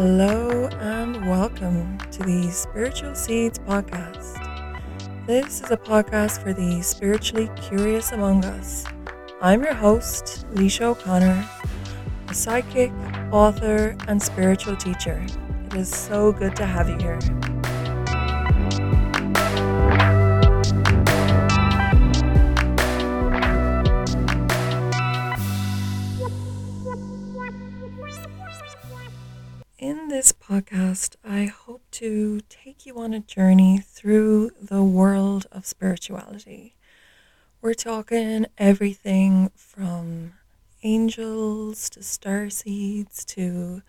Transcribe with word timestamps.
Hello 0.00 0.68
and 0.78 1.28
welcome 1.28 1.98
to 2.12 2.22
the 2.22 2.52
Spiritual 2.52 3.16
Seeds 3.16 3.58
Podcast. 3.58 4.38
This 5.26 5.60
is 5.60 5.72
a 5.72 5.76
podcast 5.76 6.40
for 6.40 6.52
the 6.52 6.80
spiritually 6.82 7.50
curious 7.56 8.12
among 8.12 8.44
us. 8.44 8.84
I'm 9.42 9.64
your 9.64 9.74
host, 9.74 10.46
Laoise 10.52 10.82
O'Connor, 10.82 11.44
a 12.28 12.32
psychic, 12.32 12.92
author, 13.32 13.96
and 14.06 14.22
spiritual 14.22 14.76
teacher. 14.76 15.26
It 15.66 15.74
is 15.74 15.88
so 15.88 16.30
good 16.30 16.54
to 16.54 16.64
have 16.64 16.88
you 16.88 16.96
here. 16.98 17.57
In 30.08 30.14
this 30.14 30.32
podcast, 30.32 31.16
I 31.22 31.44
hope 31.44 31.82
to 31.90 32.40
take 32.48 32.86
you 32.86 32.98
on 32.98 33.12
a 33.12 33.20
journey 33.20 33.76
through 33.76 34.52
the 34.58 34.82
world 34.82 35.44
of 35.52 35.66
spirituality. 35.66 36.76
We're 37.60 37.74
talking 37.74 38.46
everything 38.56 39.50
from 39.54 40.32
angels 40.82 41.90
to 41.90 42.02
star 42.02 42.48
seeds 42.48 43.22
to 43.26 43.82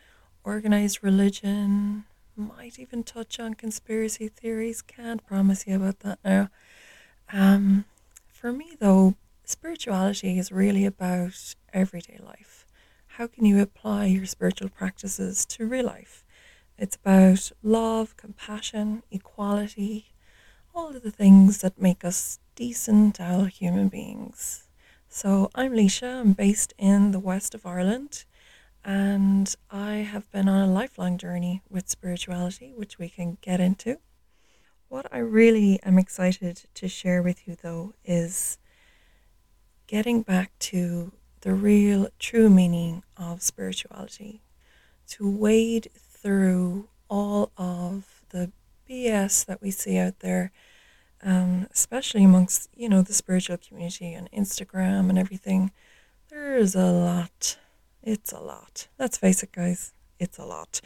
organized 0.44 1.02
religion, 1.02 2.04
might 2.36 2.78
even 2.78 3.04
touch 3.04 3.40
on 3.40 3.54
conspiracy 3.54 4.28
theories. 4.28 4.82
Can't 4.82 5.26
promise 5.26 5.66
you 5.66 5.78
about 5.78 6.02
that 6.02 6.20
now. 6.26 6.50
Um, 7.32 7.86
for 8.28 8.52
me, 8.52 8.74
though, 8.78 9.16
spirituality 9.46 10.38
is 10.38 10.52
really 10.52 10.86
about 10.86 11.56
everyday 11.72 12.20
life. 12.22 12.66
How 13.14 13.28
can 13.28 13.44
you 13.44 13.62
apply 13.62 14.06
your 14.06 14.26
spiritual 14.26 14.70
practices 14.70 15.46
to 15.48 15.68
real 15.68 15.86
life? 15.86 16.24
It's 16.78 16.96
about 16.96 17.52
love, 17.62 18.16
compassion, 18.16 19.04
equality, 19.12 20.14
all 20.74 20.96
of 20.96 21.04
the 21.04 21.12
things 21.12 21.58
that 21.58 21.82
make 21.82 22.06
us 22.06 22.40
decent, 22.56 23.20
adult 23.20 23.50
human 23.50 23.90
beings. 23.90 24.70
So, 25.10 25.50
I'm 25.54 25.74
Laoise, 25.74 26.04
I'm 26.04 26.32
based 26.32 26.74
in 26.78 27.12
the 27.12 27.20
west 27.20 27.54
of 27.54 27.66
Ireland, 27.66 28.24
and 28.86 29.54
I 29.70 29.96
have 29.96 30.32
been 30.32 30.48
on 30.48 30.70
a 30.70 30.72
lifelong 30.72 31.18
journey 31.18 31.62
with 31.70 31.90
spirituality, 31.90 32.72
which 32.74 33.00
we 33.00 33.10
can 33.10 33.38
get 33.42 33.60
into. 33.60 33.98
What 34.88 35.08
I 35.12 35.18
really 35.18 35.82
am 35.84 35.98
excited 35.98 36.64
to 36.76 36.88
share 36.88 37.22
with 37.22 37.48
you, 37.48 37.58
though, 37.62 37.96
is 38.06 38.60
getting 39.88 40.22
back 40.22 40.58
to 40.60 41.12
the 41.42 41.54
real, 41.54 42.10
true 42.20 42.50
meaning 42.50 43.04
of 43.18 43.42
spirituality, 43.42 44.42
to 45.08 45.30
wade 45.30 45.90
through 45.96 46.88
all 47.10 47.52
of 47.58 48.24
the 48.30 48.52
BS 48.90 49.46
that 49.46 49.62
we 49.62 49.72
see 49.72 49.98
out 49.98 50.20
there, 50.20 50.52
um, 51.24 51.68
especially 51.72 52.24
amongst, 52.24 52.70
you 52.76 52.90
know, 52.90 53.02
the 53.02 53.14
spiritual 53.14 53.58
community 53.58 54.16
on 54.16 54.28
Instagram 54.36 55.10
and 55.10 55.18
everything. 55.18 55.72
There's 56.30 56.76
a 56.76 56.92
lot. 56.92 57.58
It's 58.04 58.32
a 58.32 58.40
lot. 58.40 58.88
Let's 58.98 59.18
face 59.18 59.44
it, 59.44 59.52
guys. 59.52 59.94
It's 60.20 60.38
a 60.38 60.46
lot. 60.46 60.82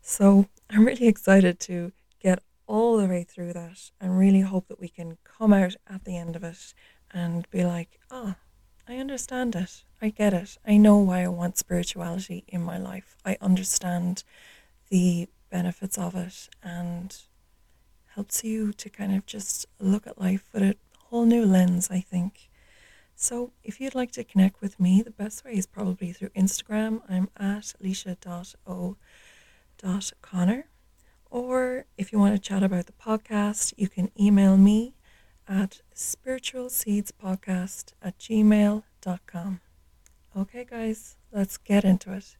So 0.00 0.46
I'm 0.70 0.86
really 0.86 1.08
excited 1.08 1.58
to 1.60 1.92
get 2.20 2.42
all 2.66 2.96
the 2.96 3.06
way 3.06 3.24
through 3.24 3.52
that 3.52 3.90
and 4.00 4.18
really 4.18 4.40
hope 4.40 4.68
that 4.68 4.80
we 4.80 4.88
can 4.88 5.18
come 5.24 5.52
out 5.52 5.76
at 5.88 6.04
the 6.04 6.16
end 6.16 6.36
of 6.36 6.44
it 6.44 6.74
and 7.12 7.48
be 7.50 7.64
like, 7.64 8.00
oh, 8.10 8.34
I 8.88 8.96
understand 8.96 9.54
it. 9.56 9.84
I 10.00 10.10
get 10.10 10.34
it. 10.34 10.58
I 10.66 10.76
know 10.76 10.98
why 10.98 11.22
I 11.22 11.28
want 11.28 11.56
spirituality 11.56 12.44
in 12.48 12.62
my 12.62 12.78
life. 12.78 13.16
I 13.24 13.38
understand 13.40 14.24
the 14.90 15.28
benefits 15.50 15.96
of 15.96 16.14
it 16.14 16.48
and 16.62 17.16
helps 18.14 18.44
you 18.44 18.72
to 18.74 18.90
kind 18.90 19.14
of 19.14 19.26
just 19.26 19.66
look 19.78 20.06
at 20.06 20.20
life 20.20 20.44
with 20.52 20.62
a 20.62 20.76
whole 21.04 21.24
new 21.24 21.44
lens, 21.44 21.88
I 21.90 22.00
think. 22.00 22.50
So 23.14 23.52
if 23.64 23.80
you'd 23.80 23.94
like 23.94 24.12
to 24.12 24.24
connect 24.24 24.60
with 24.60 24.78
me, 24.78 25.00
the 25.02 25.10
best 25.10 25.44
way 25.44 25.52
is 25.54 25.66
probably 25.66 26.12
through 26.12 26.28
Instagram. 26.30 27.00
I'm 27.08 27.30
at 27.36 27.72
laoise.o.connor. 27.82 28.96
Or 31.30 31.84
if 31.96 32.12
you 32.12 32.18
want 32.18 32.34
to 32.34 32.40
chat 32.40 32.62
about 32.62 32.86
the 32.86 32.92
podcast, 32.92 33.72
you 33.76 33.88
can 33.88 34.10
email 34.18 34.56
me 34.56 34.94
at 35.48 35.80
spiritualseedspodcast 35.94 37.92
at 38.02 38.18
gmail.com. 38.18 39.60
Okay, 40.36 40.66
guys, 40.68 41.16
let's 41.32 41.56
get 41.56 41.82
into 41.82 42.12
it. 42.12 42.36